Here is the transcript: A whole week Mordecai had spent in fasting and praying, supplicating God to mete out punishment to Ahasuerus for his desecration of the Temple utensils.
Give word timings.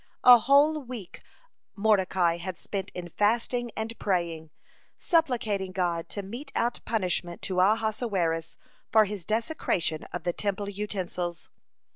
A 0.23 0.39
whole 0.39 0.81
week 0.81 1.21
Mordecai 1.75 2.37
had 2.37 2.57
spent 2.57 2.89
in 2.95 3.09
fasting 3.09 3.69
and 3.77 3.99
praying, 3.99 4.49
supplicating 4.97 5.71
God 5.73 6.09
to 6.09 6.23
mete 6.23 6.51
out 6.55 6.79
punishment 6.85 7.43
to 7.43 7.59
Ahasuerus 7.59 8.57
for 8.91 9.05
his 9.05 9.23
desecration 9.25 10.05
of 10.05 10.23
the 10.23 10.33
Temple 10.33 10.69
utensils. 10.69 11.51